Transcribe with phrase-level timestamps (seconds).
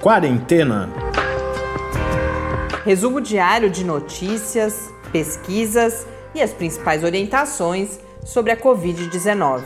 [0.00, 0.88] Quarentena.
[2.86, 9.62] Resumo diário de notícias, pesquisas e as principais orientações sobre a Covid-19.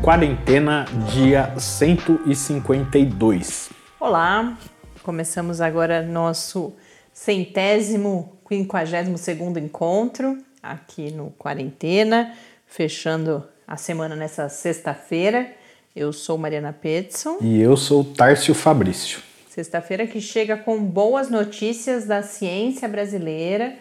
[0.00, 3.70] Quarentena, dia 152.
[3.98, 4.56] Olá,
[5.02, 6.76] começamos agora nosso
[7.12, 12.32] centésimo, quinquagésimo segundo encontro aqui no Quarentena,
[12.68, 15.50] fechando a semana nessa sexta-feira.
[15.94, 17.38] Eu sou Mariana Petson.
[17.40, 19.20] E eu sou Tárcio Fabrício.
[19.48, 23.74] Sexta-feira que chega com boas notícias da ciência brasileira.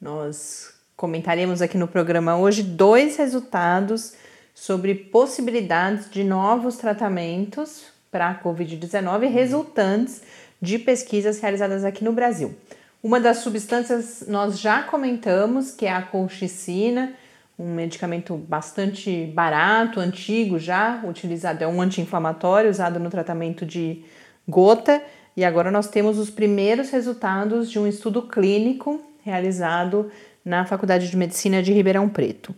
[0.00, 4.14] Nós comentaremos aqui no programa hoje dois resultados
[4.54, 10.22] sobre possibilidades de novos tratamentos para a Covid-19 resultantes
[10.60, 12.54] de pesquisas realizadas aqui no Brasil.
[13.02, 17.14] Uma das substâncias nós já comentamos, que é a colchicina,
[17.60, 24.02] um medicamento bastante barato, antigo já, utilizado, é um anti-inflamatório usado no tratamento de
[24.48, 25.02] gota,
[25.36, 30.10] e agora nós temos os primeiros resultados de um estudo clínico realizado
[30.42, 32.54] na Faculdade de Medicina de Ribeirão Preto.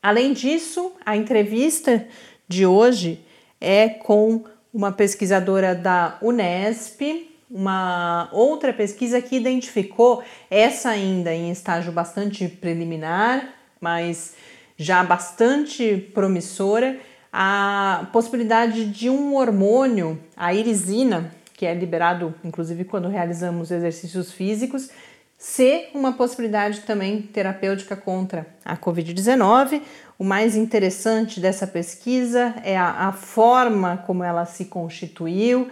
[0.00, 2.06] Além disso, a entrevista
[2.46, 3.24] de hoje
[3.60, 11.90] é com uma pesquisadora da Unesp, uma outra pesquisa que identificou, essa ainda em estágio
[11.90, 13.48] bastante preliminar,
[13.80, 14.34] mas
[14.76, 16.98] já bastante promissora,
[17.32, 24.90] a possibilidade de um hormônio, a irisina, que é liberado inclusive quando realizamos exercícios físicos,
[25.36, 29.82] ser uma possibilidade também terapêutica contra a Covid-19.
[30.18, 35.68] O mais interessante dessa pesquisa é a, a, forma como ela se constituiu,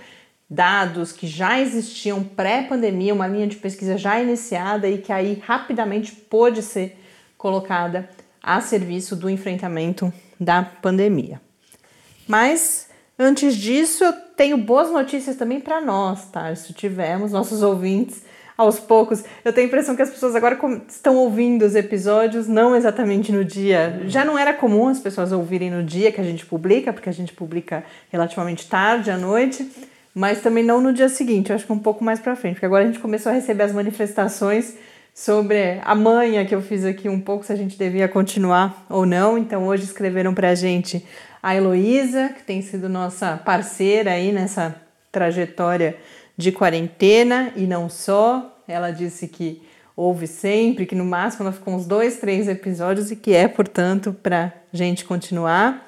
[0.50, 6.12] dados que já existiam pré-pandemia, uma linha de pesquisa já iniciada e que aí rapidamente
[6.12, 6.98] pôde ser
[7.39, 8.09] colocada
[8.43, 11.41] a serviço do enfrentamento da pandemia.
[12.27, 16.55] Mas antes disso, eu tenho boas notícias também para nós, tá?
[16.55, 18.22] Se tivemos nossos ouvintes
[18.56, 19.25] aos poucos.
[19.44, 20.59] Eu tenho a impressão que as pessoas agora
[20.89, 24.03] estão ouvindo os episódios não exatamente no dia.
[24.06, 27.12] Já não era comum as pessoas ouvirem no dia que a gente publica, porque a
[27.12, 29.69] gente publica relativamente tarde à noite,
[30.15, 32.66] mas também não no dia seguinte, eu acho que um pouco mais para frente, porque
[32.66, 34.75] agora a gente começou a receber as manifestações
[35.15, 39.05] sobre a manha que eu fiz aqui um pouco, se a gente devia continuar ou
[39.05, 39.37] não.
[39.37, 41.05] Então hoje escreveram para a gente
[41.43, 44.75] a Heloísa, que tem sido nossa parceira aí nessa
[45.11, 45.97] trajetória
[46.37, 48.61] de quarentena e não só.
[48.67, 49.62] Ela disse que
[49.97, 54.17] ouve sempre, que no máximo ela ficou uns dois, três episódios e que é, portanto,
[54.22, 55.87] para gente continuar.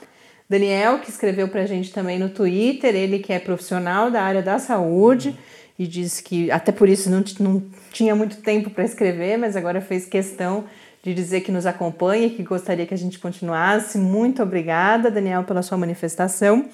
[0.49, 4.43] Daniel, que escreveu para a gente também no Twitter, ele que é profissional da área
[4.43, 5.35] da saúde
[5.79, 7.63] e disse que até por isso não, não
[7.93, 10.65] tinha muito tempo para escrever, mas agora fez questão
[11.03, 13.99] de dizer que nos acompanha, que gostaria que a gente continuasse.
[13.99, 16.67] Muito obrigada, Daniel, pela sua manifestação.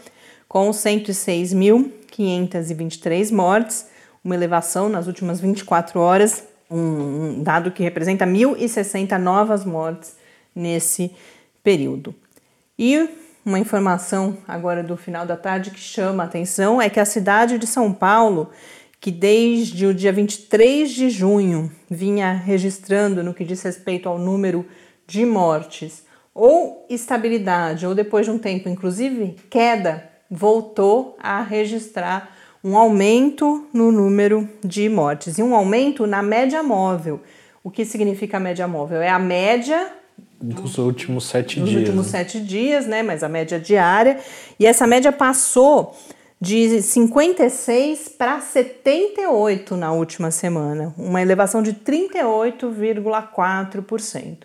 [0.46, 3.86] com 106.523 mortes,
[4.22, 10.16] uma elevação nas últimas 24 horas, um dado que representa 1.060 novas mortes
[10.54, 11.10] nesse
[11.64, 12.14] período.
[12.78, 13.08] E
[13.42, 17.56] uma informação agora do final da tarde que chama a atenção é que a cidade
[17.56, 18.50] de São Paulo
[19.00, 24.66] que desde o dia 23 de junho vinha registrando no que diz respeito ao número
[25.06, 26.04] de mortes,
[26.34, 33.90] ou estabilidade, ou depois de um tempo, inclusive queda, voltou a registrar um aumento no
[33.90, 37.20] número de mortes e um aumento na média móvel.
[37.64, 39.00] O que significa a média móvel?
[39.00, 39.92] É a média
[40.40, 41.80] dos últimos sete dos dias.
[41.80, 43.02] Dos últimos sete dias, né?
[43.02, 44.18] Mas a média diária.
[44.58, 45.94] E essa média passou
[46.40, 54.38] de 56 para 78 na última semana, uma elevação de 38,4%.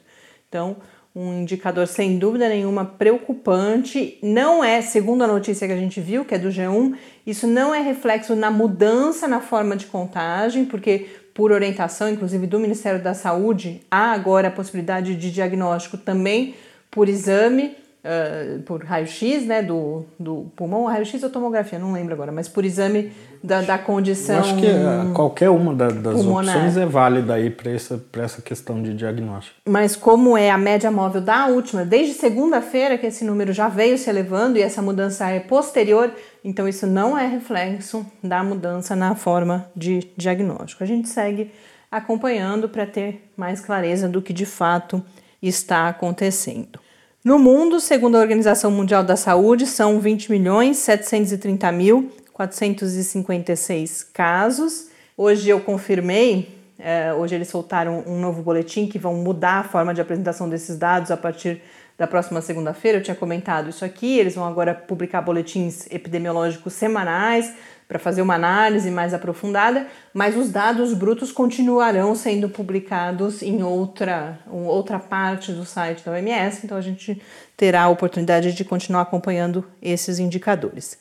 [0.50, 0.76] Então,
[1.16, 4.20] um indicador sem dúvida nenhuma preocupante.
[4.22, 7.74] Não é, segundo a notícia que a gente viu, que é do G1, isso não
[7.74, 13.14] é reflexo na mudança na forma de contagem, porque por orientação, inclusive do Ministério da
[13.14, 16.56] Saúde, há agora a possibilidade de diagnóstico também
[16.92, 22.32] por exame uh, por raio-x, né, do, do pulmão, raio-x ou tomografia, não lembro agora,
[22.32, 23.12] mas por exame
[23.44, 24.36] da, da condição.
[24.36, 26.56] Eu acho que eh, qualquer uma da, das pulmonar.
[26.56, 29.56] opções é válida aí para essa, essa questão de diagnóstico.
[29.68, 33.98] Mas como é a média móvel da última, desde segunda-feira que esse número já veio
[33.98, 36.12] se elevando e essa mudança é posterior,
[36.44, 40.84] então isso não é reflexo da mudança na forma de diagnóstico.
[40.84, 41.52] A gente segue
[41.92, 45.04] acompanhando para ter mais clareza do que de fato
[45.42, 46.85] está acontecendo.
[47.26, 54.90] No mundo, segundo a Organização Mundial da Saúde, são 20 milhões 730 mil 456 casos.
[55.18, 59.92] Hoje eu confirmei, é, hoje eles soltaram um novo boletim que vão mudar a forma
[59.92, 61.64] de apresentação desses dados a partir
[61.98, 62.98] da próxima segunda-feira.
[62.98, 64.18] Eu tinha comentado isso aqui.
[64.18, 67.54] Eles vão agora publicar boletins epidemiológicos semanais
[67.88, 74.40] para fazer uma análise mais aprofundada, mas os dados brutos continuarão sendo publicados em outra,
[74.48, 77.22] outra parte do site da OMS, então a gente
[77.56, 80.98] terá a oportunidade de continuar acompanhando esses indicadores.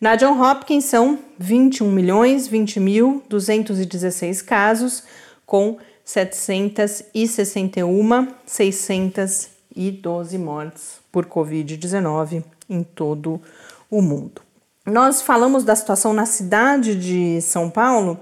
[0.00, 5.04] Na John Hopkins são 21 milhões 20 mil 216 casos,
[5.46, 8.34] com 761
[9.74, 13.40] 612 mortes por Covid-19 em todo
[13.90, 14.42] o mundo.
[14.86, 18.18] Nós falamos da situação na cidade de São Paulo,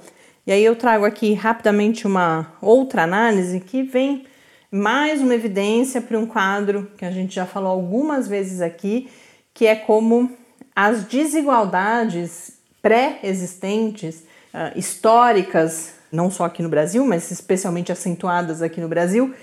[0.46, 4.26] e aí eu trago aqui rapidamente uma outra análise que vem
[4.70, 9.10] mais uma evidência para um quadro que a gente já falou algumas vezes aqui,
[9.52, 10.31] que é como
[10.75, 14.25] as desigualdades pré-existentes,
[14.55, 19.34] uh, históricas, não só aqui no Brasil, mas especialmente acentuadas aqui no Brasil,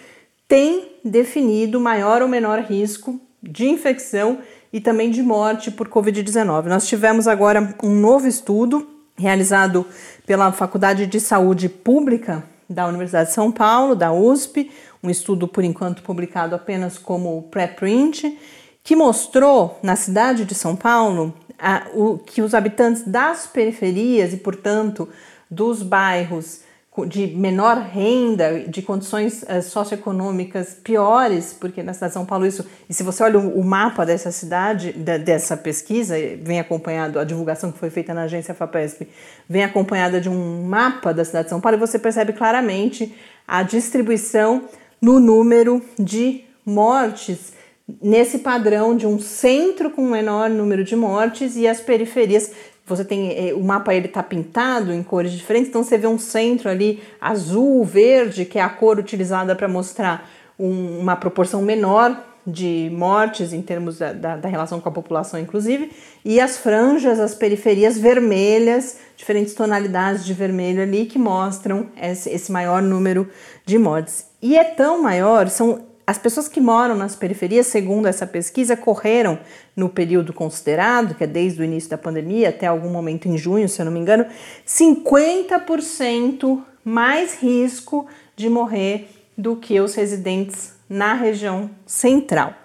[0.50, 4.40] têm definido maior ou menor risco de infecção
[4.74, 6.66] e também de morte por Covid-19.
[6.66, 8.86] Nós tivemos agora um novo estudo
[9.16, 9.86] realizado
[10.26, 14.72] pela Faculdade de Saúde Pública da Universidade de São Paulo, da USP,
[15.04, 18.38] um estudo por enquanto publicado apenas como preprint,
[18.84, 24.38] que mostrou na cidade de São Paulo a, o, que os habitantes das periferias e,
[24.38, 25.08] portanto,
[25.50, 26.62] dos bairros
[27.08, 32.66] de menor renda, de condições uh, socioeconômicas piores, porque na cidade de São Paulo isso.
[32.90, 37.72] E se você olha o, mapa dessa cidade, da, dessa pesquisa, vem acompanhado, a divulgação
[37.72, 39.08] que foi feita na agência FAPESP,
[39.48, 43.16] vem acompanhada de um mapa da cidade de São Paulo, e você percebe claramente
[43.48, 44.64] a distribuição
[45.02, 47.54] no número de mortes
[48.02, 52.52] nesse padrão de um centro com menor número de mortes e as periferias
[52.90, 56.20] você tem é, o mapa ele está pintado em cores diferentes, então você vê um
[56.20, 62.26] centro ali azul, verde, que é a cor utilizada para mostrar um, uma proporção menor
[62.46, 65.92] de mortes em termos da, da, da, relação com a população, inclusive,
[66.26, 72.52] e as franjas, as periferias vermelhas, diferentes tonalidades de vermelho ali que mostram esse, esse
[72.52, 73.30] maior número
[73.66, 74.26] de mortes.
[74.42, 79.38] E é tão maior, são as pessoas que moram nas periferias, segundo essa pesquisa, correram
[79.76, 83.70] no período considerado, que é desde o início da pandemia até algum momento em junho,
[83.70, 84.26] se eu não me engano,
[84.66, 89.08] 50% mais risco de morrer
[89.38, 92.56] do que os residentes na região central.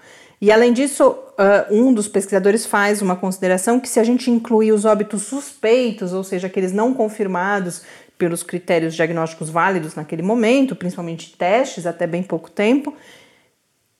[0.40, 1.14] E além disso,
[1.70, 6.24] um dos pesquisadores faz uma consideração que se a gente incluir os óbitos suspeitos, ou
[6.24, 7.82] seja, aqueles não confirmados
[8.16, 12.94] pelos critérios diagnósticos válidos naquele momento, principalmente testes até bem pouco tempo,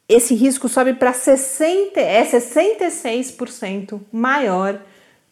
[0.08, 4.78] esse risco sobe para 60, é 66% maior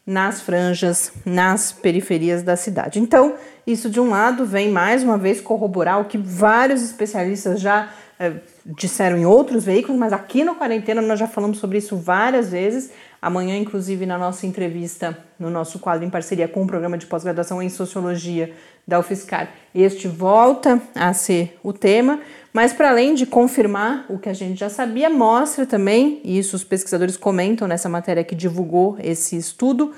[0.07, 2.99] nas franjas, nas periferias da cidade.
[2.99, 3.35] Então,
[3.67, 8.33] isso de um lado vem mais uma vez corroborar o que vários especialistas já eh,
[8.65, 12.91] disseram em outros veículos, mas aqui no Quarentena nós já falamos sobre isso várias vezes.
[13.23, 17.63] Amanhã, inclusive, na nossa entrevista, no nosso quadro em parceria com o programa de pós-graduação
[17.63, 18.53] em Sociologia
[18.85, 22.19] da UFSCar, este volta a ser o tema.
[22.53, 26.57] Mas, para além de confirmar o que a gente já sabia, mostra também, e isso
[26.57, 29.93] os pesquisadores comentam nessa matéria que divulgou esse estudo,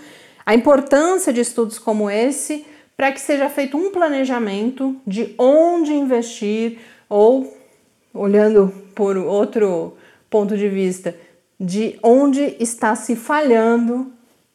[0.45, 6.79] a importância de estudos como esse para que seja feito um planejamento de onde investir
[7.09, 7.57] ou,
[8.13, 9.97] olhando por outro
[10.29, 11.15] ponto de vista,
[11.59, 14.13] de onde está se falhando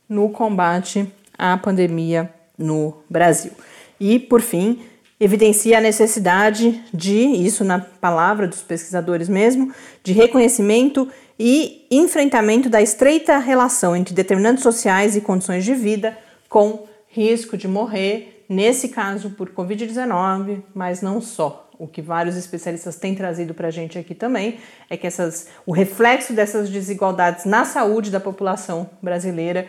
[0.08, 3.52] no combate à pandemia no Brasil.
[4.00, 4.82] E, por fim,
[5.20, 12.82] evidencia a necessidade de, isso na palavra dos pesquisadores mesmo, de reconhecimento e enfrentamento da
[12.82, 19.30] estreita relação entre determinantes sociais e condições de vida com risco de morrer, nesse caso
[19.30, 21.70] por Covid-19, mas não só.
[21.78, 25.72] O que vários especialistas têm trazido para a gente aqui também é que essas, o
[25.72, 29.68] reflexo dessas desigualdades na saúde da população brasileira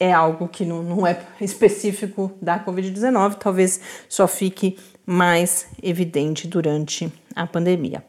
[0.00, 7.12] é algo que não, não é específico da Covid-19, talvez só fique mais evidente durante
[7.34, 8.02] a pandemia.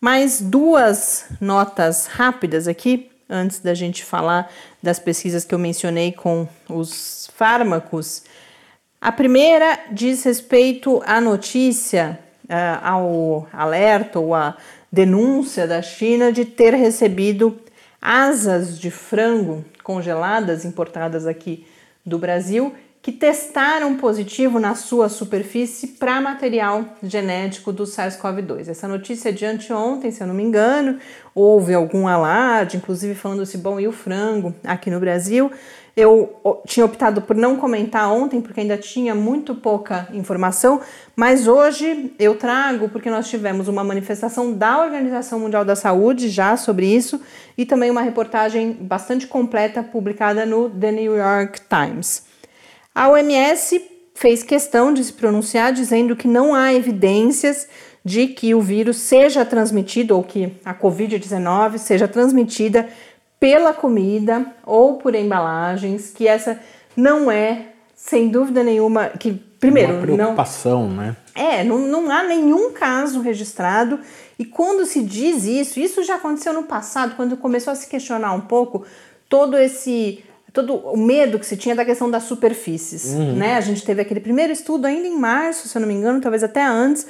[0.00, 4.52] Mais duas notas rápidas aqui, antes da gente falar
[4.82, 8.24] das pesquisas que eu mencionei com os fármacos.
[9.04, 14.56] A primeira diz respeito à notícia, uh, ao alerta ou à
[14.92, 17.60] denúncia da China de ter recebido
[18.00, 21.66] asas de frango congeladas importadas aqui
[22.06, 28.68] do Brasil que testaram positivo na sua superfície para material genético do SARS-CoV-2.
[28.68, 30.98] Essa notícia é de anteontem, se eu não me engano,
[31.34, 35.50] houve algum alarde, inclusive falando se bom e o frango aqui no Brasil.
[35.96, 40.80] Eu tinha optado por não comentar ontem, porque ainda tinha muito pouca informação,
[41.16, 46.56] mas hoje eu trago, porque nós tivemos uma manifestação da Organização Mundial da Saúde já
[46.56, 47.20] sobre isso,
[47.58, 52.30] e também uma reportagem bastante completa publicada no The New York Times.
[52.94, 53.80] A OMS
[54.14, 57.66] fez questão de se pronunciar dizendo que não há evidências
[58.04, 62.88] de que o vírus seja transmitido ou que a Covid-19 seja transmitida
[63.40, 66.60] pela comida ou por embalagens, que essa
[66.96, 71.16] não é, sem dúvida nenhuma, que primeiro Uma preocupação, não, né?
[71.34, 73.98] É, não, não há nenhum caso registrado
[74.38, 78.32] e quando se diz isso, isso já aconteceu no passado, quando começou a se questionar
[78.32, 78.84] um pouco
[79.28, 80.22] todo esse
[80.52, 83.36] todo o medo que se tinha da questão das superfícies, uhum.
[83.36, 83.56] né?
[83.56, 86.44] A gente teve aquele primeiro estudo ainda em março, se eu não me engano, talvez
[86.44, 87.06] até antes,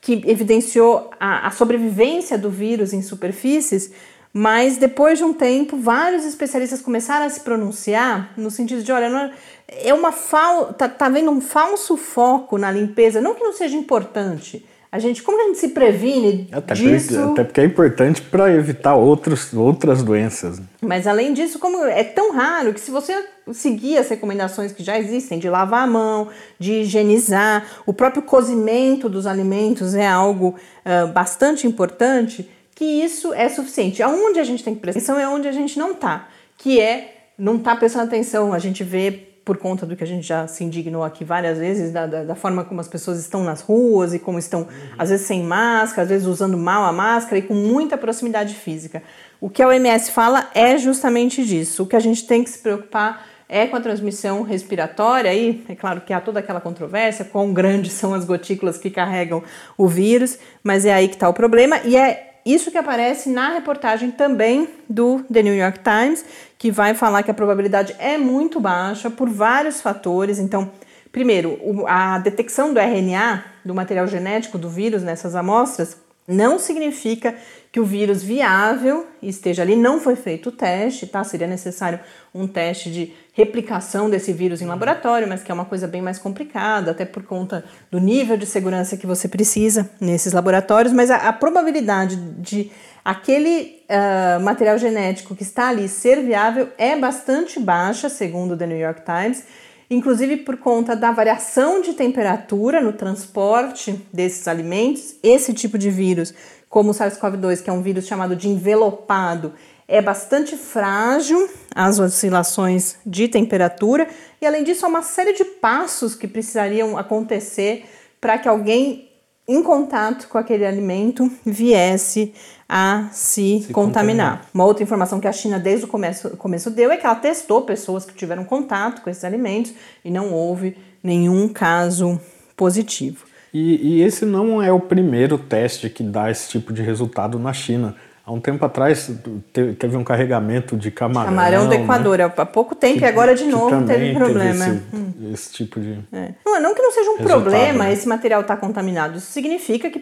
[0.00, 3.92] que evidenciou a, a sobrevivência do vírus em superfícies,
[4.32, 9.08] mas depois de um tempo, vários especialistas começaram a se pronunciar no sentido de, olha,
[9.08, 9.30] não,
[9.68, 13.76] é uma fal, tá, tá vendo um falso foco na limpeza, não que não seja
[13.76, 17.14] importante, a gente, como a gente se previne até disso?
[17.14, 20.60] Porque, até porque é importante para evitar outros, outras doenças.
[20.82, 24.98] Mas além disso, como é tão raro que se você seguir as recomendações que já
[24.98, 26.28] existem de lavar a mão,
[26.58, 33.48] de higienizar, o próprio cozimento dos alimentos é algo uh, bastante importante, que isso é
[33.48, 34.02] suficiente.
[34.02, 36.28] Aonde a gente tem que prestar atenção é onde a gente não está,
[36.58, 38.52] que é não está prestando atenção.
[38.52, 41.92] A gente vê por conta do que a gente já se indignou aqui várias vezes,
[41.92, 44.68] da, da, da forma como as pessoas estão nas ruas e como estão, uhum.
[44.98, 49.02] às vezes, sem máscara, às vezes usando mal a máscara e com muita proximidade física.
[49.40, 51.82] O que a OMS fala é justamente disso.
[51.82, 55.74] O que a gente tem que se preocupar é com a transmissão respiratória, aí é
[55.74, 59.42] claro que há toda aquela controvérsia, quão grandes são as gotículas que carregam
[59.76, 63.50] o vírus, mas é aí que está o problema, e é isso que aparece na
[63.50, 66.24] reportagem também do The New York Times,
[66.58, 70.38] que vai falar que a probabilidade é muito baixa por vários fatores.
[70.38, 70.70] Então,
[71.12, 77.34] primeiro, a detecção do RNA, do material genético do vírus nessas amostras, não significa
[77.72, 79.76] que o vírus viável esteja ali.
[79.76, 81.22] Não foi feito o teste, tá?
[81.22, 82.00] Seria necessário
[82.34, 86.18] um teste de replicação desse vírus em laboratório, mas que é uma coisa bem mais
[86.18, 90.92] complicada, até por conta do nível de segurança que você precisa nesses laboratórios.
[90.92, 92.72] Mas a, a probabilidade de
[93.04, 98.66] aquele uh, material genético que está ali ser viável é bastante baixa, segundo o The
[98.66, 99.44] New York Times
[99.90, 105.16] inclusive por conta da variação de temperatura no transporte desses alimentos.
[105.20, 106.32] Esse tipo de vírus,
[106.70, 109.52] como o SARS-CoV-2, que é um vírus chamado de envelopado,
[109.88, 114.06] é bastante frágil às oscilações de temperatura
[114.40, 117.84] e, além disso, há uma série de passos que precisariam acontecer
[118.20, 119.10] para que alguém
[119.48, 122.32] em contato com aquele alimento viesse
[122.68, 123.72] a se, se contaminar.
[123.72, 124.50] contaminar.
[124.54, 127.62] Uma outra informação que a China desde o começo, começo deu é que ela testou
[127.62, 129.72] pessoas que tiveram contato com esses alimentos
[130.04, 132.20] e não houve nenhum caso
[132.56, 133.26] positivo.
[133.52, 137.52] E, e esse não é o primeiro teste que dá esse tipo de resultado na
[137.52, 137.96] China.
[138.24, 139.10] Há um tempo atrás
[139.52, 141.30] teve um carregamento de camarão.
[141.30, 142.32] Camarão do Equador, né?
[142.36, 144.64] há pouco tempo que, e agora de novo teve problema.
[144.64, 145.32] Teve esse, hum.
[145.32, 145.98] esse, tipo de.
[146.12, 146.34] É.
[146.46, 147.92] Não, não que não seja um problema né?
[147.92, 149.18] esse material estar tá contaminado.
[149.18, 149.98] Isso significa que,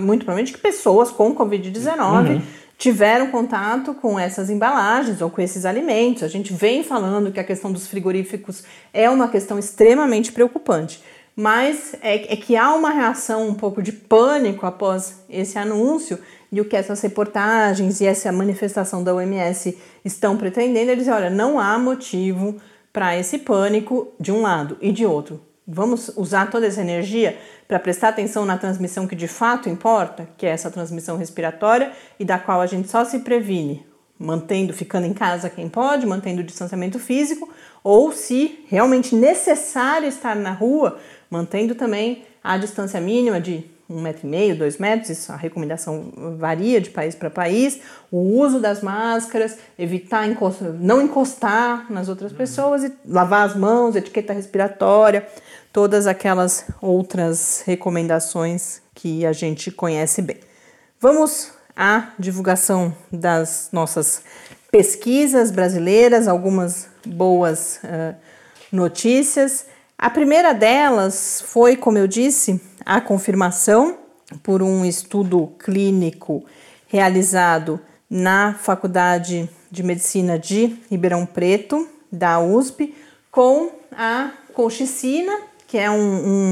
[0.00, 2.42] muito provavelmente, que pessoas com Covid-19 uhum.
[2.78, 6.22] tiveram contato com essas embalagens ou com esses alimentos.
[6.22, 11.02] A gente vem falando que a questão dos frigoríficos é uma questão extremamente preocupante
[11.36, 16.18] mas é, é, que há uma reação um pouco de pânico após esse anúncio
[16.50, 21.28] e o que essas reportagens e essa manifestação da OMS estão pretendendo, eles dizem, olha,
[21.28, 22.56] não há motivo
[22.90, 25.42] para esse pânico de um lado e de outro.
[25.68, 27.36] Vamos usar toda essa energia
[27.68, 32.24] para prestar atenção na transmissão que de fato importa, que é essa transmissão respiratória e
[32.24, 33.84] da qual a gente só se previne,
[34.18, 37.50] mantendo, ficando em casa quem pode, mantendo o distanciamento físico,
[37.82, 40.98] ou se realmente necessário estar na rua,
[41.30, 46.12] mantendo também a distância mínima de um metro e meio, dois metros, isso a recomendação
[46.38, 47.80] varia de país para país,
[48.10, 52.38] o uso das máscaras, evitar encostar, não encostar nas outras uhum.
[52.38, 55.26] pessoas, e lavar as mãos, etiqueta respiratória,
[55.72, 60.38] todas aquelas outras recomendações que a gente conhece bem.
[61.00, 64.22] Vamos à divulgação das nossas
[64.72, 68.16] pesquisas brasileiras, algumas boas uh,
[68.72, 69.66] notícias.
[69.98, 73.96] A primeira delas foi, como eu disse, a confirmação
[74.42, 76.44] por um estudo clínico
[76.86, 82.94] realizado na Faculdade de Medicina de Ribeirão Preto, da USP,
[83.30, 85.32] com a colchicina,
[85.66, 85.94] que é um,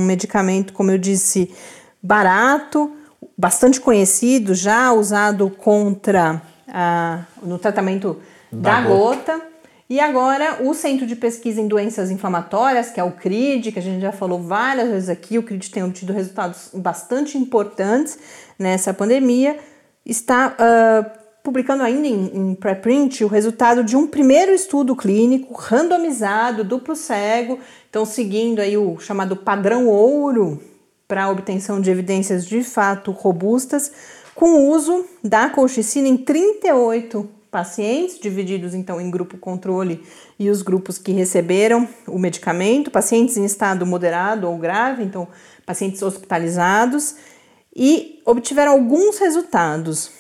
[0.01, 1.55] um medicamento, como eu disse,
[2.03, 2.93] barato,
[3.37, 6.41] bastante conhecido, já usado contra
[7.43, 8.21] no tratamento
[8.51, 9.33] da, da gota.
[9.35, 9.54] gota
[9.89, 13.83] e agora, o Centro de Pesquisa em Doenças Inflamatórias, que é o CRID, que a
[13.83, 18.19] gente já falou várias vezes aqui, o CRID tem obtido resultados bastante importantes
[18.59, 19.59] nessa pandemia,
[20.07, 26.65] está uh, publicando ainda em, em preprint o resultado de um primeiro estudo clínico randomizado,
[26.65, 27.59] duplo cego,
[27.91, 30.63] então seguindo aí o chamado padrão ouro
[31.07, 33.93] para obtenção de evidências de fato robustas,
[34.35, 40.05] com o uso da colchicina em 38 pacientes, divididos então em grupo controle
[40.37, 45.29] e os grupos que receberam o medicamento, pacientes em estado moderado ou grave, então
[45.65, 47.15] pacientes hospitalizados,
[47.73, 50.11] e obtiveram alguns resultados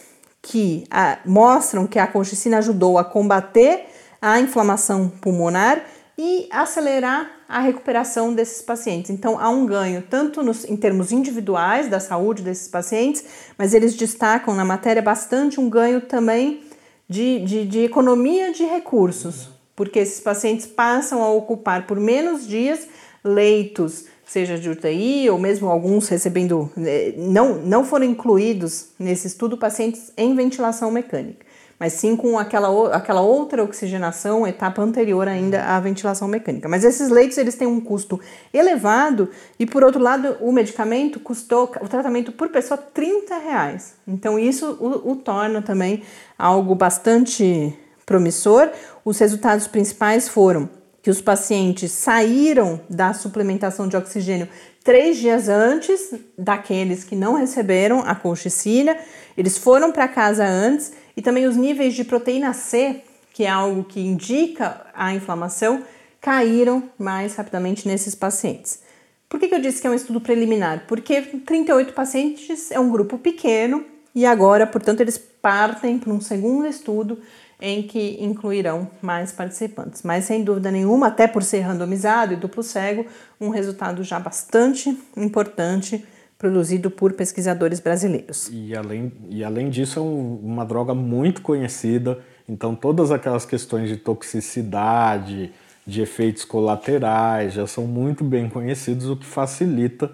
[0.40, 3.86] que a, mostram que a colchicina ajudou a combater
[4.22, 5.84] a inflamação pulmonar
[6.16, 9.10] e acelerar a recuperação desses pacientes.
[9.10, 13.24] Então, há um ganho tanto nos, em termos individuais da saúde desses pacientes,
[13.58, 16.62] mas eles destacam na matéria bastante um ganho também
[17.08, 22.88] de, de, de economia de recursos, porque esses pacientes passam a ocupar por menos dias
[23.23, 29.56] leitos, seja de UTI ou mesmo alguns recebendo, eh, não, não foram incluídos nesse estudo
[29.56, 31.43] pacientes em ventilação mecânica
[31.84, 36.66] mas sim com aquela, aquela outra oxigenação, etapa anterior ainda à ventilação mecânica.
[36.66, 38.18] Mas esses leitos eles têm um custo
[38.54, 43.96] elevado e, por outro lado, o medicamento custou, o tratamento por pessoa, 30 reais.
[44.08, 46.02] Então isso o, o torna também
[46.38, 48.70] algo bastante promissor.
[49.04, 50.70] Os resultados principais foram
[51.02, 54.49] que os pacientes saíram da suplementação de oxigênio
[54.82, 58.97] três dias antes daqueles que não receberam a colchicina,
[59.36, 63.84] eles foram para casa antes e também os níveis de proteína C, que é algo
[63.84, 65.82] que indica a inflamação,
[66.20, 68.82] caíram mais rapidamente nesses pacientes.
[69.28, 70.84] Por que, que eu disse que é um estudo preliminar?
[70.86, 76.66] Porque 38 pacientes é um grupo pequeno e agora, portanto, eles partem para um segundo
[76.66, 77.18] estudo
[77.60, 80.02] em que incluirão mais participantes.
[80.02, 83.06] Mas sem dúvida nenhuma, até por ser randomizado e duplo cego,
[83.40, 86.04] um resultado já bastante importante
[86.45, 88.50] produzido por pesquisadores brasileiros.
[88.52, 93.89] E além, e além disso, é um, uma droga muito conhecida, então todas aquelas questões
[93.89, 95.50] de toxicidade,
[95.87, 100.13] de efeitos colaterais já são muito bem conhecidos, o que facilita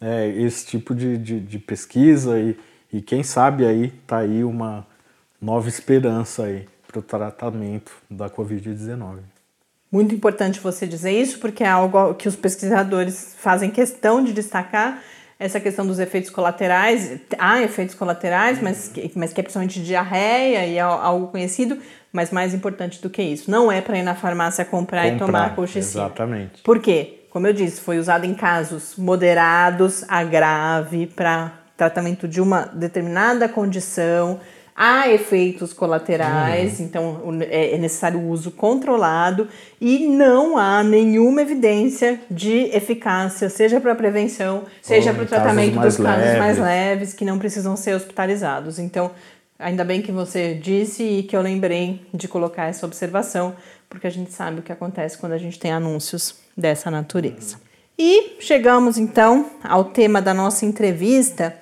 [0.00, 2.56] é, esse tipo de, de, de pesquisa e,
[2.92, 4.86] e quem sabe aí está aí uma
[5.40, 9.18] nova esperança aí para o tratamento da Covid-19.
[9.90, 15.02] Muito importante você dizer isso, porque é algo que os pesquisadores fazem questão de destacar
[15.42, 17.18] essa questão dos efeitos colaterais.
[17.36, 21.78] Há efeitos colaterais, mas que, mas que é principalmente diarreia e é algo conhecido,
[22.12, 25.18] mas mais importante do que isso, não é para ir na farmácia comprar, comprar e
[25.18, 26.04] tomar colchicina.
[26.04, 26.62] Exatamente.
[26.62, 27.24] Por quê?
[27.30, 33.48] Como eu disse, foi usado em casos moderados a grave para tratamento de uma determinada
[33.48, 34.38] condição
[34.74, 36.84] há efeitos colaterais, uhum.
[36.84, 39.48] então é, é necessário o uso controlado
[39.80, 45.96] e não há nenhuma evidência de eficácia, seja para prevenção, seja para o tratamento dos
[45.96, 48.78] casos mais leves que não precisam ser hospitalizados.
[48.78, 49.10] Então,
[49.58, 53.54] ainda bem que você disse e que eu lembrei de colocar essa observação,
[53.88, 57.56] porque a gente sabe o que acontece quando a gente tem anúncios dessa natureza.
[57.98, 61.54] E chegamos então ao tema da nossa entrevista,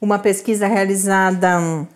[0.00, 1.86] uma pesquisa realizada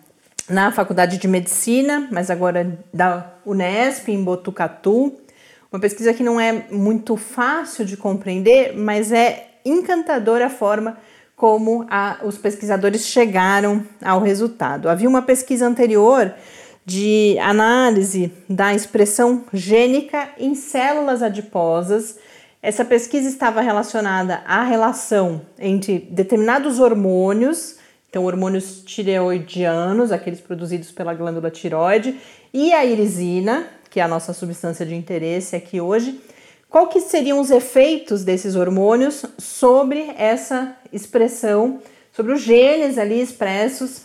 [0.49, 5.13] na Faculdade de Medicina, mas agora da Unesp, em Botucatu.
[5.71, 10.97] Uma pesquisa que não é muito fácil de compreender, mas é encantadora a forma
[11.35, 14.89] como a, os pesquisadores chegaram ao resultado.
[14.89, 16.33] Havia uma pesquisa anterior
[16.85, 22.17] de análise da expressão gênica em células adiposas.
[22.61, 27.80] Essa pesquisa estava relacionada à relação entre determinados hormônios
[28.11, 32.19] então, hormônios tireoidianos, aqueles produzidos pela glândula tireoide,
[32.53, 36.19] e a irisina, que é a nossa substância de interesse aqui hoje.
[36.69, 41.79] Qual que seriam os efeitos desses hormônios sobre essa expressão
[42.11, 44.01] sobre os genes ali expressos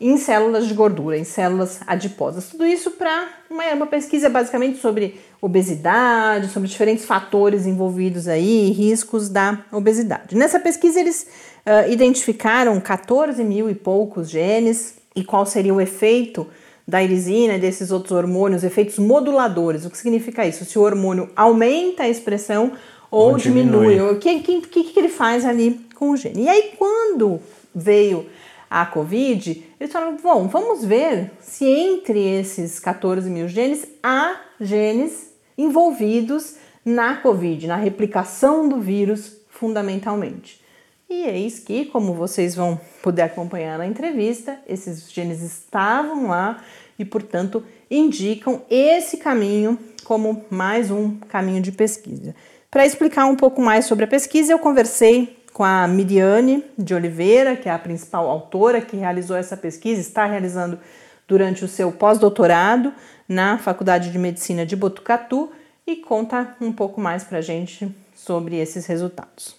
[0.00, 2.48] em células de gordura, em células adiposas.
[2.48, 9.28] Tudo isso para uma, uma, pesquisa basicamente sobre obesidade, sobre diferentes fatores envolvidos aí, riscos
[9.28, 10.36] da obesidade.
[10.36, 11.26] Nessa pesquisa eles
[11.64, 16.46] uh, identificaram 14 mil e poucos genes e qual seria o efeito
[16.86, 19.86] da irisina e desses outros hormônios, efeitos moduladores.
[19.86, 20.64] O que significa isso?
[20.64, 22.72] Se o hormônio aumenta a expressão
[23.10, 23.94] ou, ou diminui.
[23.94, 24.10] diminui.
[24.10, 26.42] O que, que, que ele faz ali com o gene?
[26.42, 27.40] E aí, quando
[27.74, 28.26] veio
[28.74, 35.32] a Covid, eles falaram: bom, vamos ver se entre esses 14 mil genes há genes
[35.56, 40.60] envolvidos na Covid, na replicação do vírus, fundamentalmente.
[41.08, 46.60] E eis que, como vocês vão poder acompanhar na entrevista, esses genes estavam lá
[46.98, 52.34] e, portanto, indicam esse caminho como mais um caminho de pesquisa.
[52.72, 57.56] Para explicar um pouco mais sobre a pesquisa, eu conversei com a Midiane de Oliveira,
[57.56, 60.80] que é a principal autora que realizou essa pesquisa, está realizando
[61.28, 62.92] durante o seu pós-doutorado
[63.28, 65.52] na Faculdade de Medicina de Botucatu
[65.86, 69.56] e conta um pouco mais para a gente sobre esses resultados.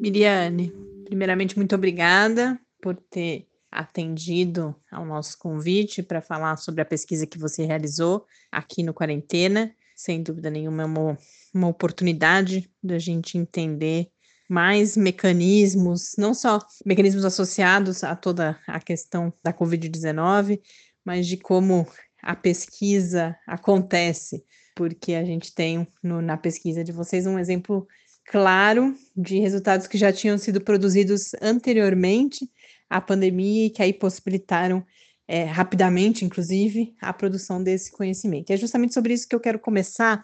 [0.00, 0.72] Miriane,
[1.06, 7.36] primeiramente, muito obrigada por ter atendido ao nosso convite para falar sobre a pesquisa que
[7.36, 11.18] você realizou aqui no Quarentena sem dúvida nenhuma, é uma,
[11.52, 14.08] uma oportunidade da gente entender
[14.48, 20.60] mais mecanismos, não só mecanismos associados a toda a questão da Covid-19,
[21.04, 21.86] mas de como
[22.22, 27.86] a pesquisa acontece, porque a gente tem no, na pesquisa de vocês um exemplo
[28.26, 32.50] claro de resultados que já tinham sido produzidos anteriormente
[32.88, 34.84] à pandemia e que aí possibilitaram
[35.26, 38.50] é, rapidamente, inclusive, a produção desse conhecimento.
[38.50, 40.22] E é justamente sobre isso que eu quero começar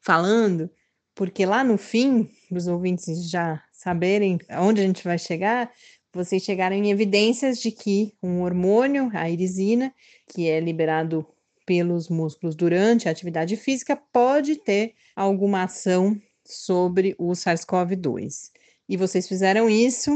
[0.00, 0.70] falando,
[1.14, 5.70] porque lá no fim, para os ouvintes já saberem aonde a gente vai chegar,
[6.12, 9.92] vocês chegaram em evidências de que um hormônio, a irisina,
[10.28, 11.26] que é liberado
[11.64, 18.50] pelos músculos durante a atividade física, pode ter alguma ação sobre o SARS-CoV-2.
[18.88, 20.10] E vocês fizeram isso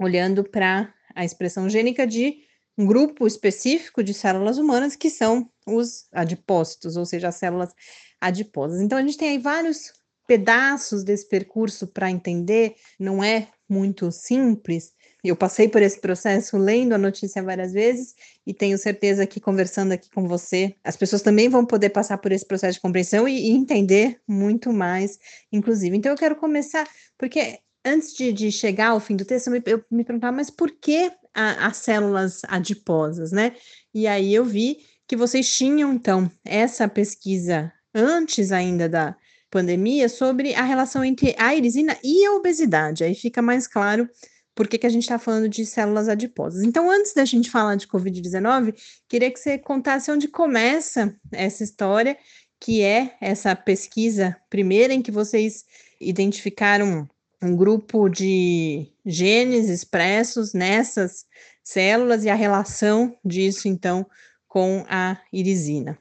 [0.00, 2.47] olhando para a expressão gênica de
[2.78, 7.74] um grupo específico de células humanas que são os adipócitos, ou seja, as células
[8.20, 8.80] adiposas.
[8.80, 9.92] Então, a gente tem aí vários
[10.28, 14.92] pedaços desse percurso para entender, não é muito simples.
[15.24, 18.14] Eu passei por esse processo lendo a notícia várias vezes
[18.46, 22.30] e tenho certeza que conversando aqui com você, as pessoas também vão poder passar por
[22.30, 25.18] esse processo de compreensão e, e entender muito mais,
[25.50, 25.96] inclusive.
[25.96, 26.88] Então, eu quero começar,
[27.18, 30.50] porque antes de, de, chegar ao fim do texto, eu me, eu me perguntava, mas
[30.50, 33.54] por que a, as células adiposas, né?
[33.94, 39.16] E aí eu vi que vocês tinham, então, essa pesquisa antes ainda da
[39.50, 43.04] pandemia sobre a relação entre a irisina e a obesidade.
[43.04, 44.08] Aí fica mais claro
[44.54, 46.64] por que, que a gente está falando de células adiposas.
[46.64, 48.74] Então, antes da gente falar de Covid-19,
[49.08, 52.18] queria que você contasse onde começa essa história,
[52.60, 55.64] que é essa pesquisa primeira em que vocês
[56.00, 57.08] identificaram
[57.40, 61.24] um grupo de genes expressos nessas
[61.64, 64.06] células e a relação disso, então,
[64.46, 65.98] com a irisina.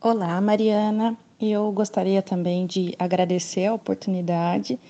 [0.00, 1.16] Olá, Mariana.
[1.38, 4.80] Eu gostaria também de agradecer a oportunidade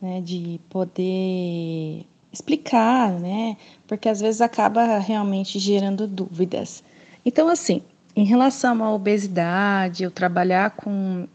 [0.00, 3.56] né, de poder explicar, né?
[3.86, 6.82] Porque às vezes acaba realmente gerando dúvidas.
[7.24, 7.82] Então, assim,
[8.16, 11.28] em relação à obesidade, eu trabalhar com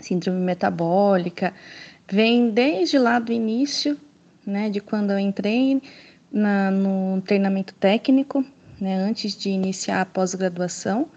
[0.00, 1.54] síndrome metabólica,
[2.10, 3.96] vem desde lá do início,
[4.50, 5.80] né, de quando eu entrei
[6.30, 8.44] na, no treinamento técnico,
[8.80, 11.08] né, antes de iniciar a pós-graduação.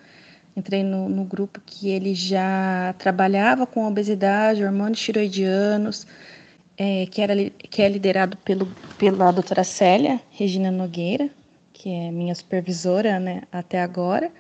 [0.55, 6.05] Entrei no, no, grupo que ele já trabalhava com obesidade, hormônios tiroidianos,
[6.77, 8.67] é, que, era, que é liderado pelo,
[8.97, 11.29] pela doutora Célia Regina Nogueira,
[11.73, 14.31] que é minha supervisora né, até agora.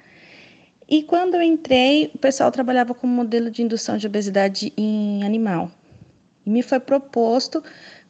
[0.87, 5.71] E quando eu entrei, o pessoal trabalhava com modelo de indução de obesidade em animal,
[6.45, 7.63] e me foi proposto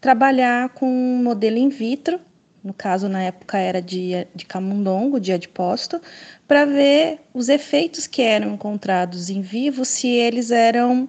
[0.04, 2.20] trabalhar com um modelo in vitro,
[2.62, 6.02] no caso na época era de, camundongo, de adipócito,
[6.46, 11.08] para ver os efeitos que eram encontrados em vivo, se eles eram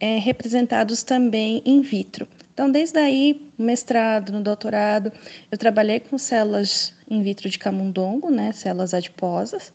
[0.00, 2.26] é, representados também in vitro.
[2.52, 5.12] Então, desde aí, mestrado, no doutorado,
[5.48, 9.72] eu trabalhei com células in vitro de camundongo, né, células adiposas,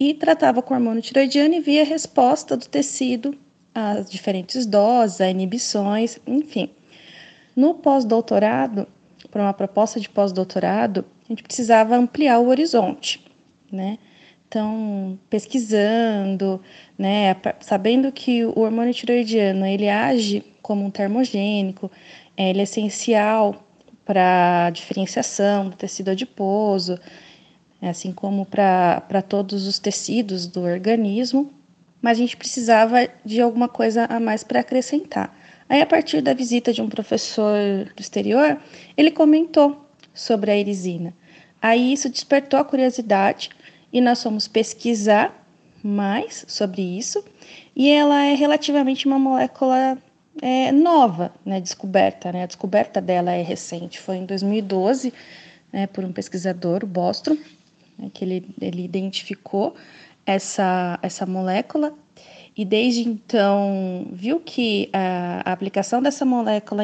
[0.00, 3.38] e tratava com hormônio tiroidiano e via a resposta do tecido
[3.72, 6.70] as diferentes doses, as inibições, enfim.
[7.58, 8.86] No pós-doutorado,
[9.32, 13.20] para uma proposta de pós-doutorado, a gente precisava ampliar o horizonte,
[13.72, 13.98] né?
[14.44, 16.62] estão pesquisando,
[16.96, 21.90] né, sabendo que o hormônio tiroidiano ele age como um termogênico,
[22.36, 23.56] é, ele é essencial
[24.04, 26.96] para diferenciação do tecido adiposo,
[27.82, 31.52] assim como para todos os tecidos do organismo,
[32.00, 35.36] mas a gente precisava de alguma coisa a mais para acrescentar.
[35.68, 38.58] Aí, a partir da visita de um professor do exterior,
[38.96, 41.14] ele comentou sobre a erisina.
[41.60, 43.50] Aí isso despertou a curiosidade
[43.92, 45.46] e nós fomos pesquisar
[45.82, 47.22] mais sobre isso.
[47.74, 49.98] E ela é relativamente uma molécula
[50.40, 52.32] é, nova, né, descoberta.
[52.32, 52.44] Né?
[52.44, 55.12] A descoberta dela é recente, foi em 2012,
[55.72, 57.36] né, por um pesquisador, o Bostrom,
[57.98, 59.74] né, que ele, ele identificou
[60.24, 61.94] essa, essa molécula
[62.58, 66.82] e desde então viu que a, a aplicação dessa molécula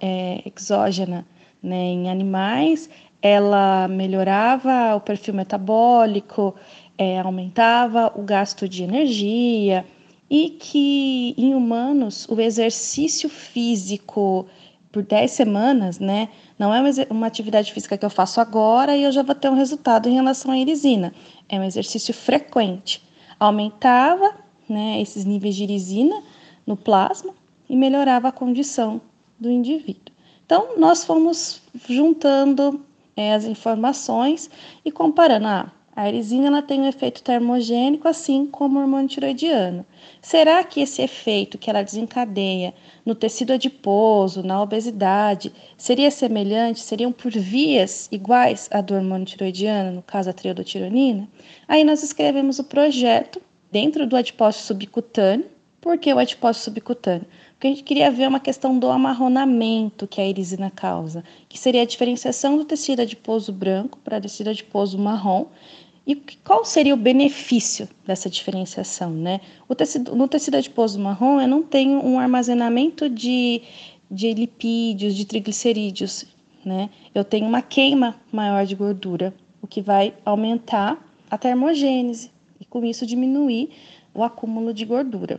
[0.00, 1.26] é, exógena
[1.62, 2.88] né, em animais
[3.20, 6.54] ela melhorava o perfil metabólico,
[6.96, 9.84] é, aumentava o gasto de energia
[10.30, 14.46] e que em humanos o exercício físico
[14.90, 19.12] por 10 semanas, né, não é uma atividade física que eu faço agora e eu
[19.12, 21.12] já vou ter um resultado em relação à irisina.
[21.48, 23.02] É um exercício frequente.
[23.38, 26.22] Aumentava né, esses níveis de irisina
[26.66, 27.34] no plasma
[27.68, 29.00] e melhorava a condição
[29.38, 30.12] do indivíduo.
[30.44, 32.84] Então, nós fomos juntando
[33.16, 34.50] é, as informações
[34.84, 35.46] e comparando.
[35.46, 39.84] Ah, a erisina ela tem um efeito termogênico, assim como o hormônio tiroidiano.
[40.22, 42.72] Será que esse efeito que ela desencadeia
[43.04, 49.96] no tecido adiposo, na obesidade, seria semelhante, seriam por vias iguais à do hormônio tiroidiano,
[49.96, 51.28] no caso a triodotironina?
[51.68, 53.40] Aí nós escrevemos o projeto
[53.72, 55.46] dentro do adipócito subcutâneo.
[55.80, 57.26] Por que o adipócito subcutâneo?
[57.54, 61.82] Porque a gente queria ver uma questão do amarronamento que a irisina causa, que seria
[61.82, 65.46] a diferenciação do tecido adiposo branco para tecido adiposo marrom,
[66.06, 69.40] e qual seria o benefício dessa diferenciação, né?
[69.68, 73.62] O tecido, no tecido adiposo marrom, eu não tenho um armazenamento de,
[74.10, 76.26] de lipídios, de triglicerídeos,
[76.64, 76.90] né?
[77.14, 80.98] Eu tenho uma queima maior de gordura, o que vai aumentar
[81.30, 82.31] a termogênese
[82.72, 83.68] com isso diminuir
[84.14, 85.38] o acúmulo de gordura.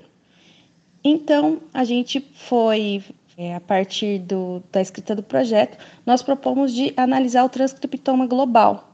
[1.04, 3.04] Então, a gente foi,
[3.36, 8.88] é, a partir do, da escrita do projeto, nós propomos de analisar o transcriptoma global,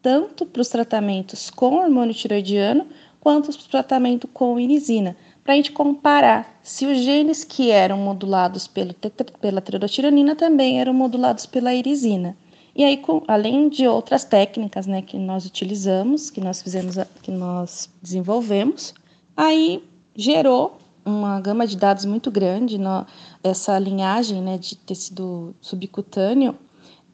[0.00, 2.86] tanto para os tratamentos com hormônio tiroidiano,
[3.20, 7.98] quanto para o tratamento com irisina, para a gente comparar se os genes que eram
[7.98, 8.94] modulados pelo,
[9.40, 12.34] pela tridotironina também eram modulados pela irisina.
[12.74, 17.30] E aí, com, além de outras técnicas né, que nós utilizamos, que nós fizemos, que
[17.30, 18.92] nós desenvolvemos,
[19.36, 19.82] aí
[20.16, 22.76] gerou uma gama de dados muito grande.
[22.76, 23.06] No,
[23.42, 26.56] essa linhagem né, de tecido subcutâneo,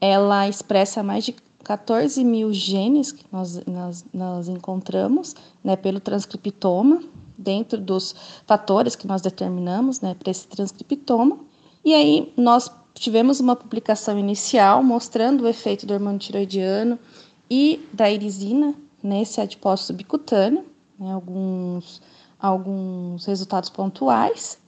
[0.01, 7.03] ela expressa mais de 14 mil genes que nós, nós, nós encontramos né, pelo transcriptoma,
[7.37, 8.15] dentro dos
[8.47, 11.39] fatores que nós determinamos né, para esse transcriptoma.
[11.85, 16.99] E aí nós tivemos uma publicação inicial mostrando o efeito do hormônio tiroidiano
[17.51, 20.65] e da irisina nesse adipócito subcutâneo,
[20.99, 22.03] né, alguns
[22.39, 24.59] alguns resultados pontuais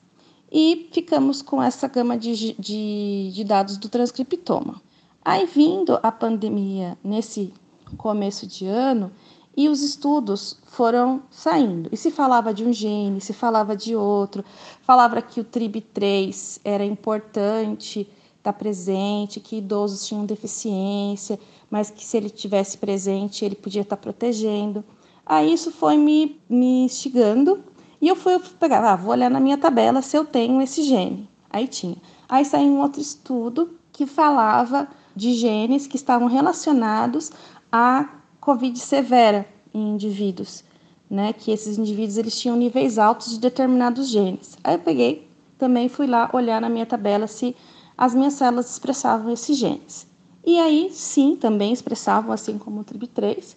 [0.52, 4.82] e ficamos com essa gama de, de, de dados do transcriptoma.
[5.24, 7.54] Aí, vindo a pandemia nesse
[7.96, 9.10] começo de ano,
[9.56, 11.88] e os estudos foram saindo.
[11.92, 14.44] E se falava de um gene, se falava de outro,
[14.82, 18.00] falava que o TRIB3 era importante
[18.38, 21.38] estar tá presente, que idosos tinham deficiência,
[21.70, 24.84] mas que se ele tivesse presente, ele podia estar tá protegendo.
[25.24, 27.62] Aí isso foi me, me instigando
[28.00, 31.28] e eu fui pegar, ah, vou olhar na minha tabela se eu tenho esse gene.
[31.48, 31.96] Aí tinha.
[32.28, 37.30] Aí saiu um outro estudo que falava de genes que estavam relacionados
[37.70, 38.08] à
[38.42, 40.64] Covid severa em indivíduos,
[41.08, 41.32] né?
[41.32, 44.58] Que esses indivíduos eles tinham níveis altos de determinados genes.
[44.64, 47.54] Aí eu peguei, também fui lá olhar na minha tabela se
[47.96, 50.08] as minhas células expressavam esses genes.
[50.44, 53.54] E aí, sim, também expressavam, assim como o TRIB3.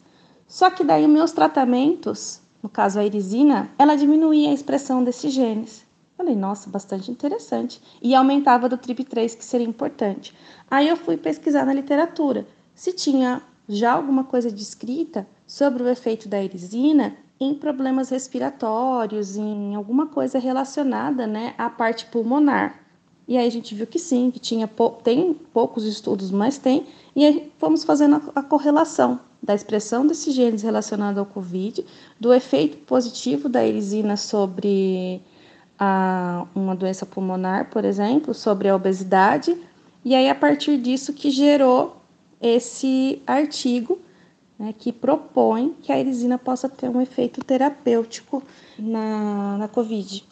[0.47, 5.83] Só que daí, meus tratamentos, no caso a irisina, ela diminuía a expressão desses genes.
[6.15, 7.81] Falei, nossa, bastante interessante.
[8.03, 10.31] E aumentava do TRIB3, que seria importante.
[10.69, 12.45] Aí eu fui pesquisar na literatura
[12.75, 19.75] se tinha já alguma coisa descrita sobre o efeito da irisina em problemas respiratórios, em
[19.75, 22.79] alguma coisa relacionada né, à parte pulmonar.
[23.27, 24.69] E aí a gente viu que sim, que tinha
[25.03, 30.61] tem poucos estudos, mas tem, e aí fomos fazendo a, correlação da expressão desses genes
[30.61, 31.85] relacionados ao Covid,
[32.19, 35.21] do efeito positivo da erisina sobre
[35.77, 39.57] a, uma doença pulmonar, por exemplo, sobre a obesidade,
[40.03, 41.97] e aí a partir disso que gerou
[42.45, 43.99] esse artigo
[44.57, 48.43] né, que propõem que a irisina possa ter um efeito terapêutico
[48.77, 50.23] na, na COVID.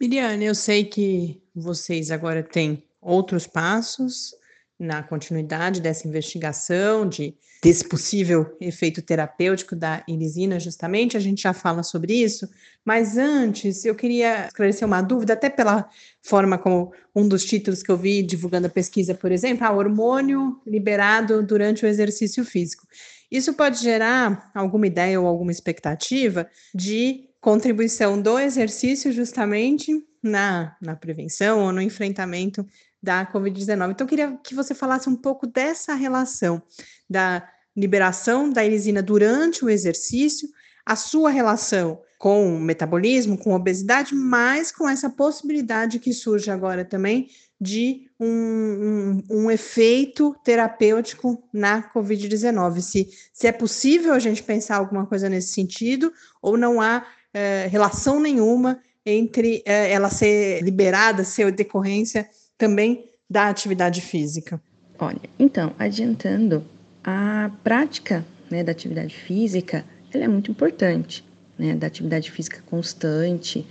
[0.00, 4.34] Miriane, eu sei que vocês agora têm outros passos
[4.78, 11.52] na continuidade dessa investigação, de, desse possível efeito terapêutico da irisina, justamente, a gente já
[11.52, 12.48] fala sobre isso,
[12.88, 15.86] mas antes eu queria esclarecer uma dúvida, até pela
[16.22, 20.58] forma como um dos títulos que eu vi divulgando a pesquisa, por exemplo, ah, hormônio
[20.66, 22.86] liberado durante o exercício físico.
[23.30, 30.96] Isso pode gerar alguma ideia ou alguma expectativa de contribuição do exercício justamente na, na
[30.96, 32.66] prevenção ou no enfrentamento
[33.02, 33.90] da Covid-19.
[33.90, 36.62] Então, eu queria que você falasse um pouco dessa relação
[37.08, 37.46] da
[37.76, 40.48] liberação da irisina durante o exercício,
[40.88, 46.82] a sua relação com o metabolismo, com obesidade, mas com essa possibilidade que surge agora
[46.82, 47.28] também
[47.60, 52.80] de um, um, um efeito terapêutico na Covid-19.
[52.80, 57.68] Se, se é possível a gente pensar alguma coisa nesse sentido, ou não há é,
[57.70, 64.58] relação nenhuma entre é, ela ser liberada, ser decorrência também da atividade física?
[64.98, 66.64] Olha, então, adiantando,
[67.04, 71.24] a prática né, da atividade física ela é muito importante,
[71.58, 73.66] né, da atividade física constante,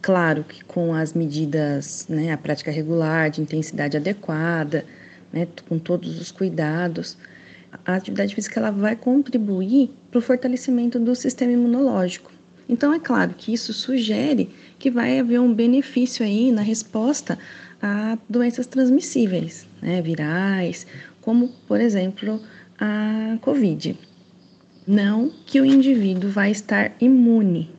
[0.00, 4.84] claro que com as medidas, né, a prática regular, de intensidade adequada,
[5.32, 7.16] né, com todos os cuidados,
[7.86, 12.30] a atividade física ela vai contribuir para o fortalecimento do sistema imunológico.
[12.68, 17.38] Então, é claro que isso sugere que vai haver um benefício aí na resposta
[17.80, 20.86] a doenças transmissíveis, né, virais,
[21.20, 22.40] como, por exemplo,
[22.78, 23.98] a Covid.
[24.86, 27.70] Não que o indivíduo vai estar imune,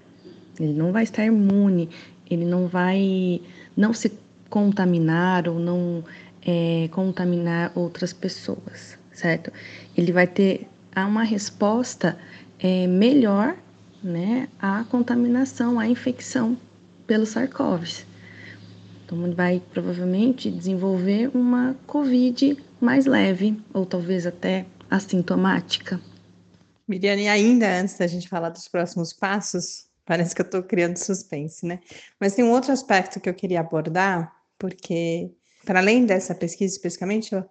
[0.59, 1.89] ele não vai estar imune,
[2.29, 3.41] ele não vai
[3.75, 4.11] não se
[4.49, 6.03] contaminar ou não
[6.45, 9.51] é, contaminar outras pessoas, certo?
[9.97, 12.17] Ele vai ter uma resposta
[12.59, 13.55] é, melhor
[14.03, 16.57] né, à contaminação, à infecção
[17.07, 18.05] pelo SARS-CoV.
[19.05, 25.99] Então, ele vai provavelmente desenvolver uma COVID mais leve, ou talvez até assintomática.
[26.87, 31.65] Miriane, ainda antes da gente falar dos próximos passos, parece que eu estou criando suspense,
[31.65, 31.79] né?
[32.19, 35.31] Mas tem um outro aspecto que eu queria abordar, porque,
[35.65, 37.43] para além dessa pesquisa especificamente, eu,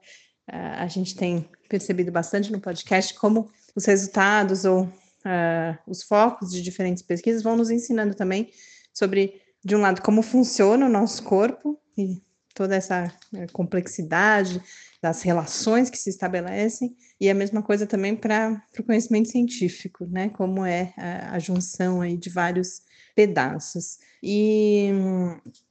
[0.46, 6.60] a gente tem percebido bastante no podcast como os resultados ou uh, os focos de
[6.60, 8.50] diferentes pesquisas vão nos ensinando também
[8.92, 12.20] sobre de um lado, como funciona o nosso corpo e
[12.54, 14.62] toda essa né, complexidade
[15.00, 20.28] das relações que se estabelecem, e a mesma coisa também para o conhecimento científico, né?
[20.30, 22.82] Como é a, a junção aí de vários
[23.14, 24.00] pedaços.
[24.20, 24.90] E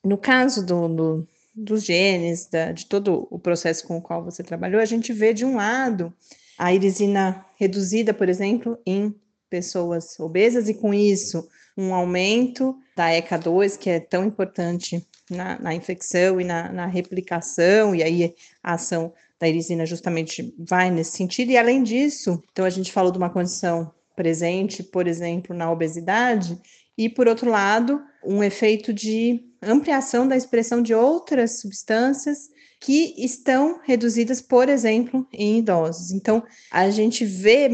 [0.02, 4.42] no caso do, do, dos genes, da, de todo o processo com o qual você
[4.42, 6.14] trabalhou, a gente vê de um lado
[6.58, 9.14] a irisina reduzida, por exemplo, em
[9.50, 15.76] pessoas obesas, e com isso um aumento da ECA2, que é tão importante na, na
[15.76, 21.52] infecção e na, na, replicação, e aí a ação da irisina justamente vai nesse sentido.
[21.52, 26.62] E além disso, então a gente falou de uma condição presente, por exemplo, na obesidade,
[26.96, 33.80] e por outro lado, um efeito de ampliação da expressão de outras substâncias que estão
[33.84, 36.12] reduzidas, por exemplo, em idosos.
[36.12, 37.68] Então, a gente vê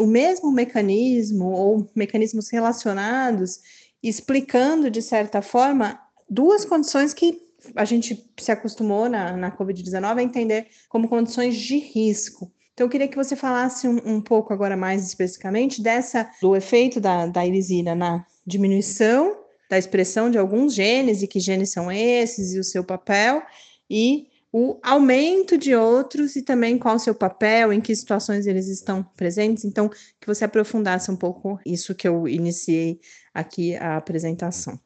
[0.00, 3.58] o mesmo mecanismo ou mecanismos relacionados
[4.02, 10.22] explicando, de certa forma, duas condições que a gente se acostumou na, na Covid-19 a
[10.22, 12.52] entender como condições de risco.
[12.72, 17.00] Então, eu queria que você falasse um, um pouco agora mais especificamente dessa do efeito
[17.00, 22.52] da, da irisina na diminuição da expressão de alguns genes e que genes são esses
[22.52, 23.40] e o seu papel,
[23.88, 28.66] e o aumento de outros e também qual o seu papel, em que situações eles
[28.66, 29.64] estão presentes.
[29.64, 33.00] Então, que você aprofundasse um pouco isso que eu iniciei
[33.32, 34.76] aqui a apresentação.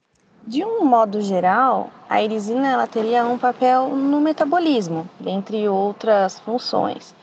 [0.47, 7.15] De um modo geral, a irisina ela teria um papel no metabolismo, dentre outras funções.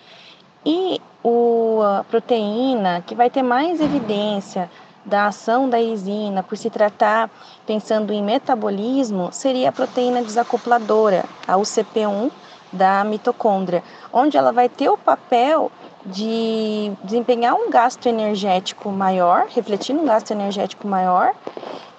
[0.66, 4.72] E o, a proteína que vai ter mais evidência
[5.06, 7.30] da ação da irisina, por se tratar,
[7.64, 12.32] pensando em metabolismo, seria a proteína desacopladora, a UCP1
[12.74, 15.72] da mitocôndria, onde ela vai ter o papel
[16.04, 21.36] de desempenhar um gasto energético maior, refletindo um gasto energético maior,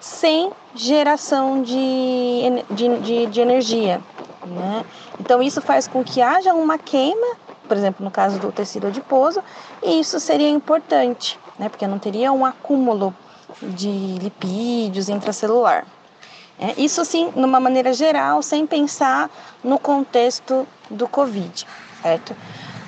[0.03, 4.01] sem geração de, de, de, de energia.
[4.45, 4.85] Né?
[5.19, 7.37] Então, isso faz com que haja uma queima,
[7.67, 9.41] por exemplo, no caso do tecido adiposo,
[9.81, 11.69] e isso seria importante né?
[11.69, 13.15] Porque não teria um acúmulo
[13.61, 15.85] de lipídios intracelular.
[16.59, 19.29] É, isso sim, numa maneira geral, sem pensar
[19.63, 21.65] no contexto do Covid,
[22.01, 22.35] certo?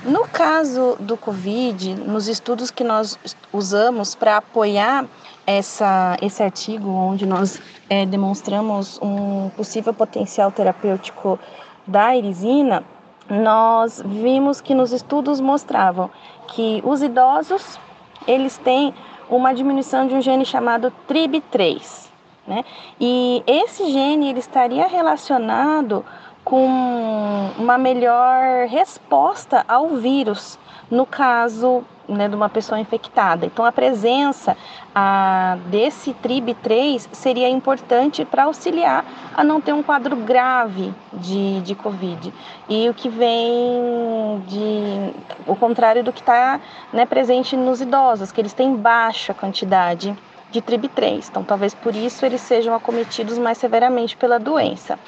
[0.05, 3.17] No caso do Covid, nos estudos que nós
[3.51, 5.03] usamos para apoiar
[5.47, 11.39] essa, esse artigo, onde nós é, demonstramos um possível potencial terapêutico
[11.87, 12.83] da irisina,
[13.27, 16.11] nós vimos que nos estudos mostravam
[16.49, 17.79] que os idosos
[18.27, 18.93] eles têm
[19.27, 22.05] uma diminuição de um gene chamado TRIB3,
[22.45, 22.63] né?
[23.01, 26.05] E esse gene ele estaria relacionado
[26.45, 30.59] com uma melhor resposta ao vírus,
[30.91, 33.47] no caso né, de uma pessoa infectada.
[33.47, 34.55] Então, a presença
[34.93, 39.03] a, desse TRIB3 seria importante para auxiliar
[39.35, 42.31] a não ter um quadro grave de, de Covid.
[42.69, 45.13] E o que vem de.
[45.47, 46.59] o contrário do que está
[46.93, 50.15] né, presente nos idosos, que eles têm baixa quantidade
[50.51, 51.27] de TRIB3.
[51.29, 54.99] Então, talvez por isso eles sejam acometidos mais severamente pela doença.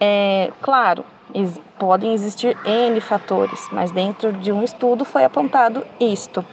[0.00, 1.04] É, claro,
[1.78, 6.44] podem existir N fatores, mas dentro de um estudo foi apontado isto,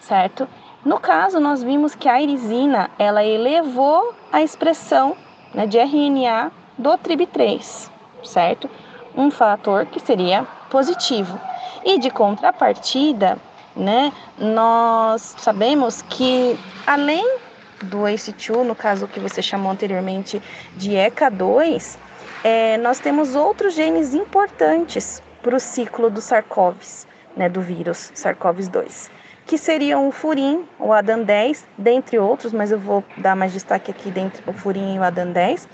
[0.00, 0.48] certo?
[0.84, 5.16] No caso, nós vimos que a irisina, ela elevou a expressão
[5.54, 7.90] né, de RNA do TRIB3,
[8.24, 8.70] certo?
[9.16, 11.38] Um fator que seria positivo.
[11.84, 13.38] E de contrapartida,
[13.74, 17.38] né, nós sabemos que além
[17.82, 20.42] do ACE2, no caso que você chamou anteriormente
[20.76, 21.96] de ECA2,
[22.44, 27.06] é, nós temos outros genes importantes para o ciclo do SARS-CoV,
[27.36, 29.10] né, do vírus SARS-CoV-2,
[29.46, 34.10] que seriam o furin, o ADAN10, dentre outros, mas eu vou dar mais destaque aqui
[34.10, 35.66] dentre o furin e o ADAN10,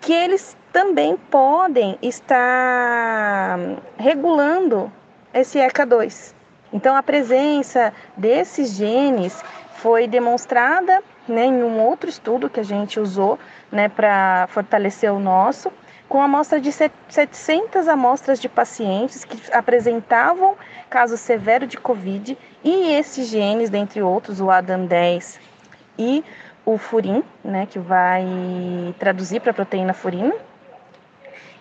[0.00, 3.58] que eles também podem estar
[3.98, 4.90] regulando
[5.34, 6.34] esse ECA2.
[6.72, 9.42] Então, a presença desses genes
[9.74, 13.38] foi demonstrada né, em um outro estudo que a gente usou
[13.70, 15.72] né, para fortalecer o nosso,
[16.08, 20.56] com amostra de 700 amostras de pacientes que apresentavam
[20.90, 25.38] caso severo de Covid e esses genes, dentre outros, o ADAM10
[25.96, 26.24] e
[26.66, 28.24] o furin, né, que vai
[28.98, 30.34] traduzir para proteína furina,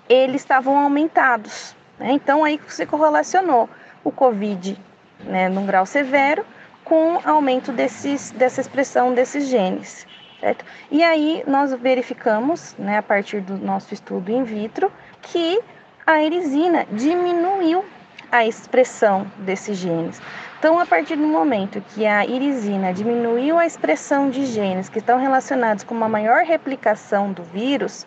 [0.10, 1.76] eles estavam aumentados.
[2.00, 2.12] Né?
[2.14, 3.70] Então aí se correlacionou
[4.04, 4.80] o Covid
[5.20, 6.44] né, num grau severo
[6.90, 10.06] com aumento desses, dessa expressão desses genes
[10.40, 10.64] certo?
[10.90, 15.60] E aí nós verificamos, né, a partir do nosso estudo in vitro, que
[16.08, 17.84] a erisina diminuiu
[18.32, 20.22] a expressão desses genes.
[20.58, 25.18] Então, a partir do momento que a irisina diminuiu a expressão de genes que estão
[25.18, 28.06] relacionados com uma maior replicação do vírus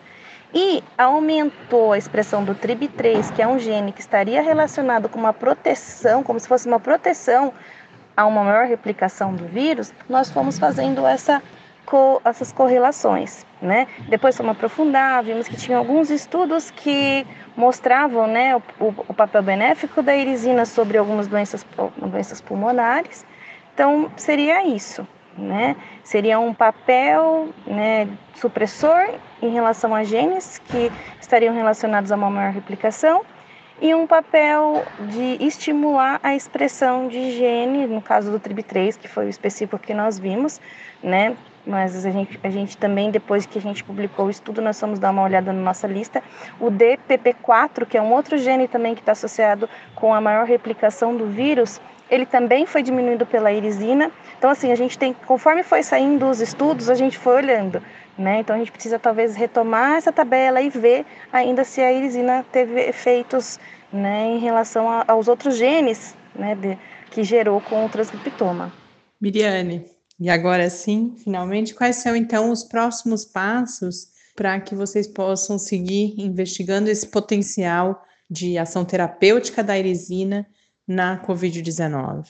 [0.53, 5.33] e aumentou a expressão do TRIB3, que é um gene que estaria relacionado com uma
[5.33, 7.53] proteção, como se fosse uma proteção
[8.15, 11.41] a uma maior replicação do vírus, nós fomos fazendo essa
[11.85, 13.87] co essas correlações, né?
[14.07, 20.01] Depois fomos aprofundar, vimos que tinha alguns estudos que mostravam, né, o, o papel benéfico
[20.01, 21.65] da irisina sobre algumas doenças,
[21.97, 23.25] doenças pulmonares.
[23.73, 25.07] Então, seria isso,
[25.37, 25.75] né?
[26.03, 32.53] Seria um papel, né, supressor em relação a genes que estariam relacionados a uma maior
[32.53, 33.23] replicação
[33.81, 39.25] e um papel de estimular a expressão de gene, no caso do TRIB3, que foi
[39.25, 40.61] o específico que nós vimos,
[41.01, 44.79] né, mas a gente, a gente também, depois que a gente publicou o estudo, nós
[44.79, 46.21] fomos dar uma olhada na nossa lista.
[46.59, 51.15] O DPP4, que é um outro gene também que está associado com a maior replicação
[51.15, 54.11] do vírus, ele também foi diminuído pela irisina.
[54.37, 57.81] Então, assim, a gente tem, conforme foi saindo os estudos, a gente foi olhando,
[58.17, 58.39] né?
[58.39, 62.79] Então, a gente precisa talvez retomar essa tabela e ver ainda se a irisina teve
[62.81, 63.59] efeitos,
[63.91, 66.77] né, em relação a, aos outros genes, né, de,
[67.11, 68.71] que gerou com o transcriptoma.
[69.21, 69.85] Miriane,
[70.19, 76.15] e agora sim, finalmente, quais são então os próximos passos para que vocês possam seguir
[76.17, 80.45] investigando esse potencial de ação terapêutica da irisina
[80.87, 82.25] na Covid-19?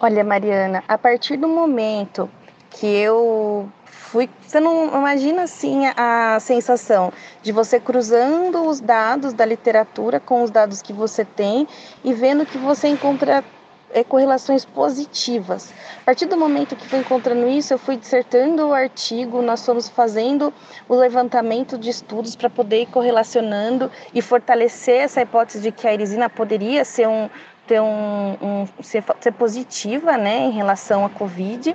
[0.00, 2.28] Olha, Mariana, a partir do momento
[2.70, 3.70] que eu
[4.12, 4.28] fui.
[4.46, 7.10] Você não imagina assim a sensação
[7.42, 11.66] de você cruzando os dados da literatura com os dados que você tem
[12.04, 13.42] e vendo que você encontra
[13.90, 15.72] é, correlações positivas.
[16.02, 19.88] A partir do momento que fui encontrando isso, eu fui dissertando o artigo, nós fomos
[19.88, 20.52] fazendo
[20.86, 25.94] o levantamento de estudos para poder ir correlacionando e fortalecer essa hipótese de que a
[25.94, 27.30] irisina poderia ser um,
[27.66, 31.74] ter um, um ser, ser, positiva, né, em relação à COVID.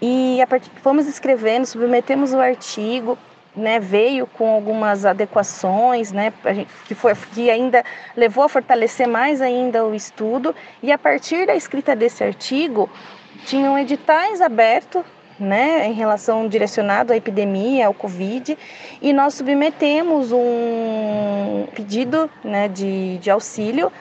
[0.00, 3.18] E a partir fomos escrevendo, submetemos o artigo,
[3.54, 6.32] né, veio com algumas adequações, né,
[6.86, 7.84] que, foi, que ainda
[8.16, 12.88] levou a fortalecer mais ainda o estudo, e a partir da escrita desse artigo,
[13.44, 15.02] tinham editais abertos
[15.38, 18.56] né, em relação direcionado à epidemia, ao Covid,
[19.00, 23.92] e nós submetemos um pedido né, de, de auxílio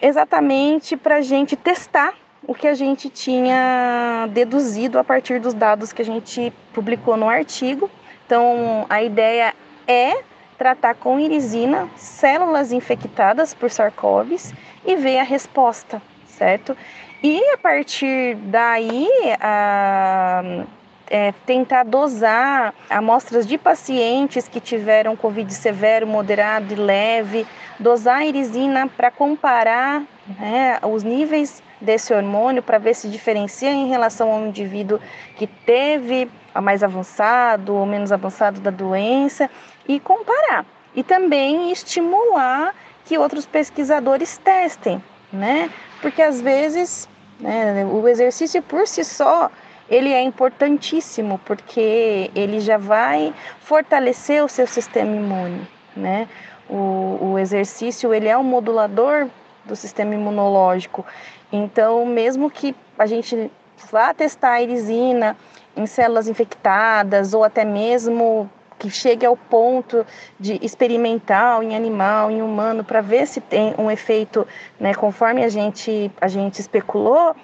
[0.00, 2.14] exatamente para a gente testar
[2.46, 7.28] o que a gente tinha deduzido a partir dos dados que a gente publicou no
[7.28, 7.90] artigo.
[8.26, 9.54] Então, a ideia
[9.86, 10.22] é
[10.58, 16.76] tratar com irisina células infectadas por SARS-CoV e ver a resposta, certo?
[17.22, 19.08] E a partir daí,
[19.40, 20.64] a,
[21.08, 27.46] é, tentar dosar amostras de pacientes que tiveram Covid severo, moderado e leve,
[27.78, 30.02] dosar a irisina para comparar
[30.38, 35.00] né, os níveis desse hormônio para ver se diferencia em relação ao indivíduo
[35.36, 39.50] que teve a mais avançado ou menos avançado da doença
[39.86, 40.64] e comparar.
[40.94, 42.74] E também estimular
[43.04, 45.02] que outros pesquisadores testem,
[45.32, 45.70] né?
[46.00, 47.08] Porque às vezes
[47.40, 49.50] né, o exercício por si só
[49.88, 55.66] ele é importantíssimo porque ele já vai fortalecer o seu sistema imune,
[55.96, 56.28] né?
[56.68, 59.28] O, o exercício ele é um modulador
[59.64, 61.04] do sistema imunológico
[61.52, 63.50] então, mesmo que a gente
[63.90, 65.36] vá testar a irisina
[65.76, 70.04] em células infectadas ou até mesmo que chegue ao ponto
[70.40, 74.46] de experimental em animal, em humano, para ver se tem um efeito,
[74.80, 77.36] né, conforme a gente, a gente especulou,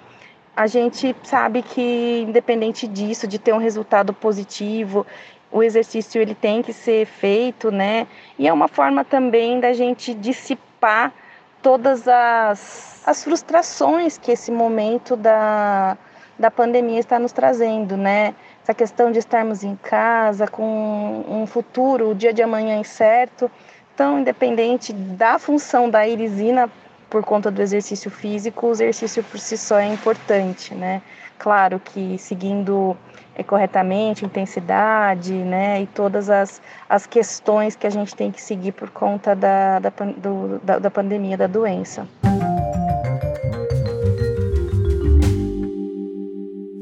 [0.55, 5.05] a gente sabe que independente disso, de ter um resultado positivo,
[5.49, 8.05] o exercício ele tem que ser feito, né?
[8.37, 11.13] E é uma forma também da gente dissipar
[11.61, 15.97] todas as, as frustrações que esse momento da,
[16.37, 18.33] da pandemia está nos trazendo, né?
[18.63, 23.49] Essa questão de estarmos em casa, com um futuro, o dia de amanhã incerto.
[23.93, 26.69] Então, independente da função da irisina
[27.09, 31.01] por conta do exercício físico, o exercício por si só é importante, né?
[31.37, 32.95] Claro que seguindo
[33.43, 38.89] corretamente, intensidade, né, e todas as, as questões que a gente tem que seguir por
[38.89, 42.07] conta da, da, do, da, da pandemia da doença.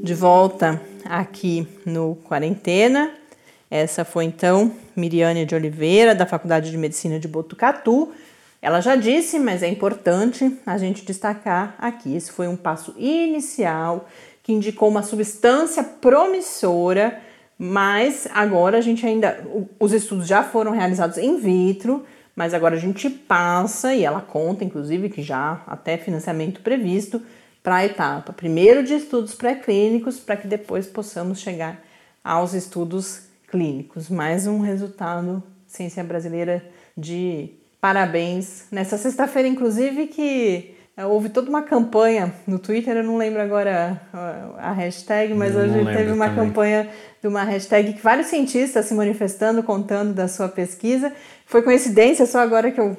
[0.03, 3.11] De volta aqui no Quarentena.
[3.69, 8.13] Essa foi então Miriane de Oliveira, da Faculdade de Medicina de Botucatu.
[8.61, 12.15] Ela já disse, mas é importante a gente destacar aqui.
[12.15, 14.07] Esse foi um passo inicial
[14.47, 17.21] que indicou uma substância promissora,
[17.59, 19.45] mas agora a gente ainda.
[19.77, 24.63] Os estudos já foram realizados in vitro, mas agora a gente passa, e ela conta,
[24.63, 27.21] inclusive, que já até financiamento previsto
[27.61, 31.83] para a etapa primeiro de estudos pré-clínicos, para que depois possamos chegar
[32.23, 34.07] aos estudos clínicos.
[34.07, 36.63] Mais um resultado ciência brasileira
[36.97, 37.49] de
[37.81, 38.67] parabéns.
[38.71, 44.01] Nessa sexta-feira, inclusive, que houve toda uma campanha no Twitter, eu não lembro agora
[44.57, 46.47] a hashtag, mas eu hoje teve uma também.
[46.47, 46.89] campanha
[47.21, 51.13] de uma hashtag que vários cientistas se manifestando, contando da sua pesquisa.
[51.45, 52.97] Foi coincidência, só agora que eu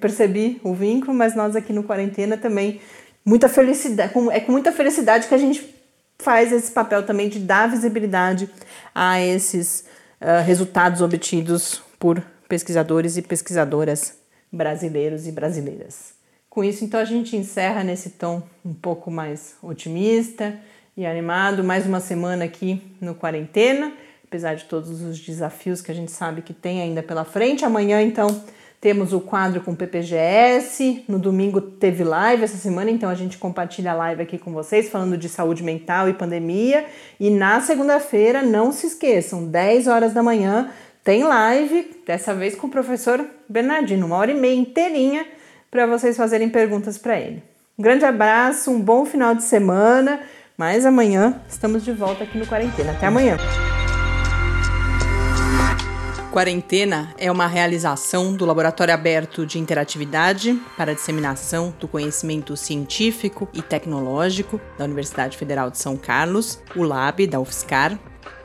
[0.00, 2.80] percebi o vínculo, mas nós aqui no Quarentena também,
[3.24, 5.74] muita felicidade, é com muita felicidade que a gente
[6.18, 8.48] faz esse papel também de dar visibilidade
[8.94, 9.84] a esses
[10.20, 14.14] uh, resultados obtidos por pesquisadores e pesquisadoras
[14.50, 16.13] brasileiros e brasileiras.
[16.54, 20.54] Com isso, então, a gente encerra nesse tom um pouco mais otimista
[20.96, 21.64] e animado.
[21.64, 23.92] Mais uma semana aqui no Quarentena,
[24.24, 27.64] apesar de todos os desafios que a gente sabe que tem ainda pela frente.
[27.64, 28.28] Amanhã, então,
[28.80, 31.02] temos o quadro com PPGS.
[31.08, 34.88] No domingo teve live essa semana, então a gente compartilha a live aqui com vocês,
[34.88, 36.86] falando de saúde mental e pandemia.
[37.18, 40.70] E na segunda-feira, não se esqueçam, 10 horas da manhã,
[41.02, 45.26] tem live, dessa vez com o professor Bernardino, uma hora e meia inteirinha
[45.74, 47.42] para vocês fazerem perguntas para ele.
[47.76, 50.20] Um grande abraço, um bom final de semana,
[50.56, 52.92] mas amanhã estamos de volta aqui no Quarentena.
[52.92, 53.36] Até amanhã!
[56.30, 63.60] Quarentena é uma realização do Laboratório Aberto de Interatividade para Disseminação do Conhecimento Científico e
[63.60, 67.98] Tecnológico da Universidade Federal de São Carlos, o LAB da UFSCar,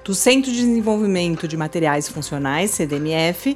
[0.04, 3.56] do Centro de Desenvolvimento de Materiais Funcionais, CDMF,